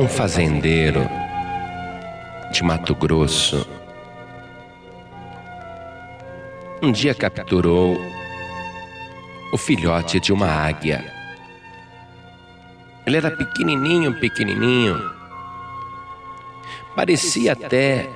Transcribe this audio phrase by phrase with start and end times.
[0.00, 1.06] um fazendeiro
[2.50, 3.68] de Mato Grosso
[6.80, 7.98] um dia capturou
[9.52, 11.04] o filhote de uma águia.
[13.06, 14.98] Ele era pequenininho, pequenininho.
[16.96, 18.08] Parecia até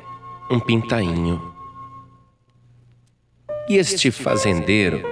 [0.51, 1.55] um pintainho.
[3.69, 5.03] E este fazendeiro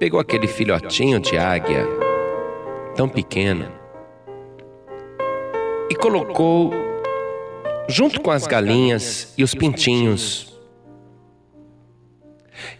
[0.00, 1.86] pegou aquele filhotinho de águia,
[2.96, 3.79] tão pequeno,
[5.90, 6.72] e colocou
[7.88, 10.50] junto com as galinhas e os pintinhos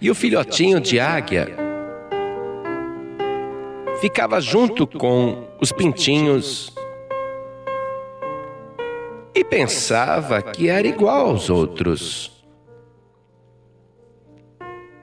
[0.01, 1.49] e o filhotinho de águia
[4.01, 6.75] ficava junto com os pintinhos
[9.35, 12.45] e pensava que era igual aos outros.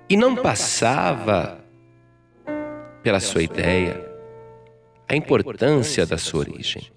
[0.10, 1.64] E não passava
[3.04, 4.04] pela sua ideia
[5.08, 6.97] a importância da sua origem.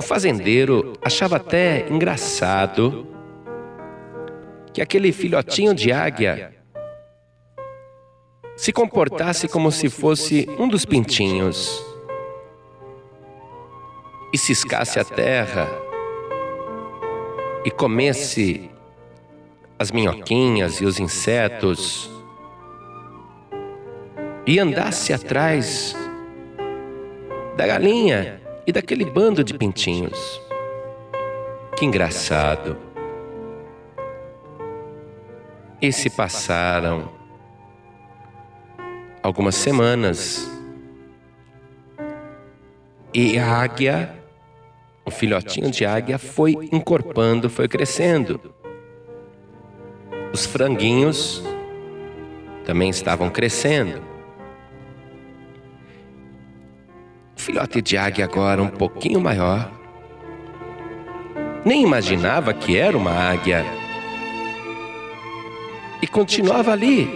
[0.00, 3.06] O fazendeiro achava até engraçado
[4.72, 6.54] que aquele filhotinho de águia
[8.56, 11.84] se comportasse como se fosse um dos pintinhos
[14.32, 15.68] e ciscasse a terra
[17.62, 18.70] e comesse
[19.78, 22.10] as minhoquinhas e os insetos
[24.46, 25.94] e andasse atrás
[27.54, 30.40] da galinha e daquele bando de pintinhos.
[31.76, 32.76] Que engraçado.
[35.80, 37.10] E se passaram
[39.22, 40.50] algumas semanas
[43.12, 44.14] e a águia,
[45.04, 48.40] o filhotinho de águia, foi encorpando, foi crescendo.
[50.32, 51.42] Os franguinhos
[52.64, 54.09] também estavam crescendo.
[57.40, 59.72] Filhote de águia, agora um pouquinho maior,
[61.64, 63.64] nem imaginava que era uma águia
[66.02, 67.08] e continuava ali,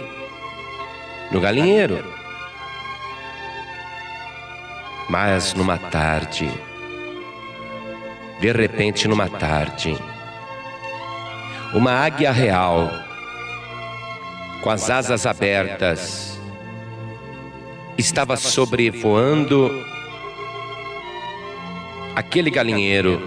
[1.31, 2.03] no galinheiro.
[5.07, 6.49] Mas numa tarde,
[8.39, 9.95] de repente, numa tarde,
[11.73, 12.89] uma águia real,
[14.61, 16.39] com as asas abertas,
[17.97, 19.94] estava sobrevoando
[22.15, 23.21] aquele galinheiro.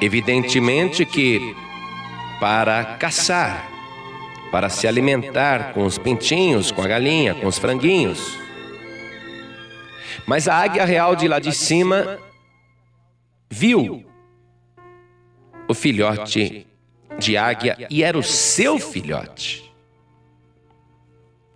[0.00, 1.56] Evidentemente que
[2.38, 3.66] para caçar,
[4.52, 8.38] para se alimentar com os pintinhos, com a galinha, com os franguinhos.
[10.26, 12.18] Mas a águia real de lá de cima
[13.50, 14.04] viu
[15.66, 16.66] o filhote
[17.18, 19.64] de águia e era o seu filhote.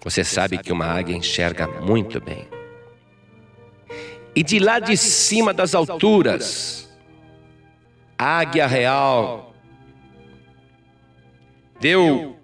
[0.03, 2.60] Você sabe que uma águia enxerga muito bem.
[4.35, 6.89] E de lá de cima das alturas,
[8.17, 9.55] a águia real
[11.81, 12.37] deu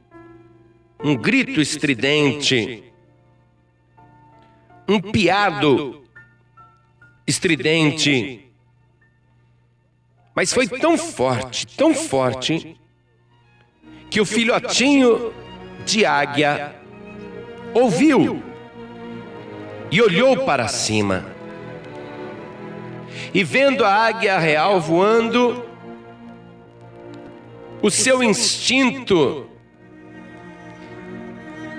[1.04, 2.92] um grito estridente,
[4.88, 6.02] um piado
[7.26, 8.50] estridente.
[10.34, 12.78] Mas foi tão forte, tão forte,
[14.10, 15.32] que o filhotinho
[15.84, 16.74] de águia
[17.74, 18.42] ouviu
[19.90, 21.35] e olhou para cima.
[23.36, 25.62] E vendo a águia real voando,
[27.82, 29.46] o seu instinto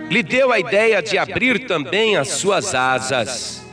[0.07, 3.65] lhe deu a ideia de abrir também as suas asas.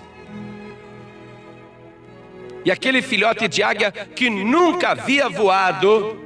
[2.65, 6.25] E aquele filhote de águia que nunca havia voado,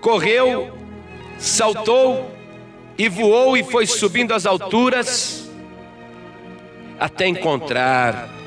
[0.00, 0.72] correu,
[1.36, 2.30] saltou
[2.96, 5.50] e voou e foi subindo as alturas
[7.00, 8.41] até encontrar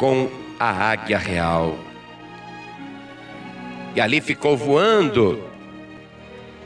[0.00, 1.78] com a águia real.
[3.94, 5.44] E ali ficou voando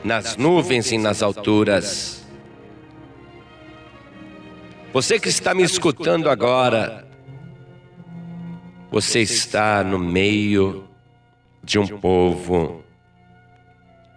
[0.05, 2.25] nas nuvens e nas alturas.
[4.93, 7.05] Você que está me escutando agora,
[8.89, 10.87] você está no meio
[11.61, 12.85] de um povo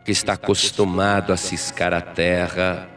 [0.05, 2.89] que está acostumado a ciscar a terra,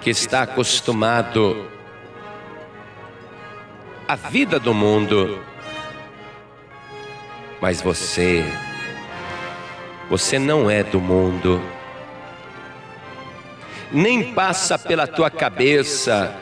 [0.00, 1.71] que está acostumado
[4.12, 5.42] à vida do mundo
[7.62, 8.44] mas você,
[10.10, 11.62] você não é do mundo,
[13.92, 16.36] nem passa pela tua cabeça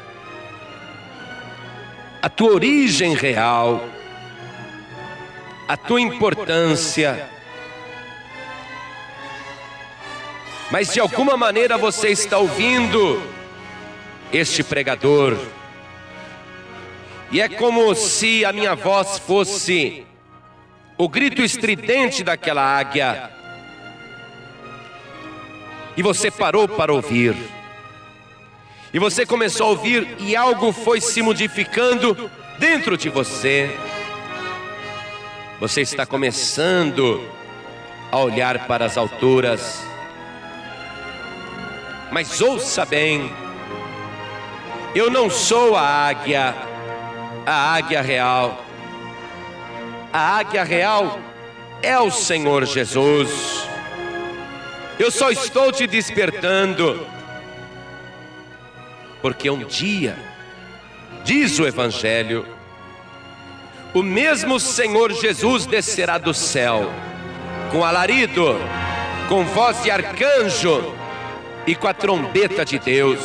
[2.23, 3.85] a tua origem real,
[5.69, 7.29] a tua importância.
[10.71, 13.23] Mas de alguma maneira você está ouvindo
[14.33, 15.37] este pregador.
[17.31, 20.05] E é como se a minha voz fosse
[20.99, 23.31] o grito estridente daquela águia.
[25.97, 27.37] E você parou para ouvir.
[28.93, 33.71] E você começou a ouvir e algo foi se modificando dentro de você.
[35.61, 37.23] Você está começando
[38.11, 39.85] a olhar para as alturas.
[42.11, 43.33] Mas ouça bem,
[44.95, 46.55] eu não sou a águia,
[47.47, 48.65] a águia real.
[50.13, 51.19] A águia real
[51.83, 53.69] é o Senhor Jesus.
[54.99, 57.07] Eu só estou te despertando,
[59.23, 60.17] porque um dia,
[61.25, 62.47] diz o Evangelho,
[63.95, 66.91] o mesmo Senhor Jesus descerá do céu,
[67.73, 68.57] com alarido,
[69.29, 70.95] com voz de arcanjo
[71.67, 73.21] e com a trombeta de Deus.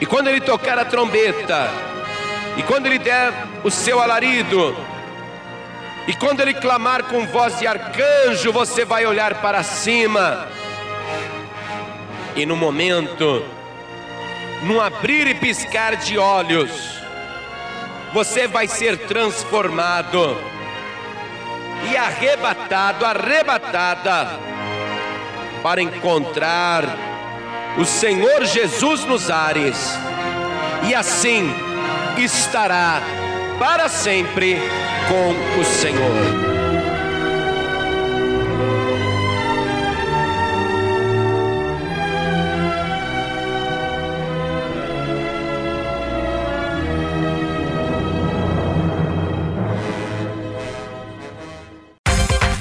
[0.00, 1.70] E quando ele tocar a trombeta,
[2.56, 3.32] e quando ele der
[3.62, 4.74] o seu alarido,
[6.06, 10.46] e quando ele clamar com voz de arcanjo, você vai olhar para cima.
[12.36, 13.44] E no momento,
[14.62, 16.70] num abrir e piscar de olhos,
[18.12, 20.38] você vai ser transformado
[21.90, 24.38] e arrebatado, arrebatada,
[25.62, 26.84] para encontrar
[27.76, 29.98] o Senhor Jesus nos ares,
[30.88, 31.65] e assim
[32.24, 33.00] estará
[33.58, 34.56] para sempre
[35.08, 36.55] com o Senhor.